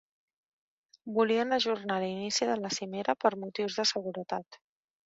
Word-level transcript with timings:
Volien 1.17 1.57
ajornar 1.59 1.99
l'inici 2.05 2.49
de 2.53 2.57
la 2.65 2.75
cimera 2.81 3.19
per 3.25 3.35
motius 3.45 3.81
de 3.83 3.91
seguretat. 3.95 4.65